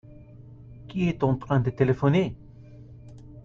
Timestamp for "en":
1.23-1.35